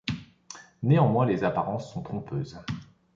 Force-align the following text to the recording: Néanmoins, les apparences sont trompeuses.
Néanmoins, 0.81 1.27
les 1.27 1.43
apparences 1.43 1.93
sont 1.93 2.01
trompeuses. 2.01 2.57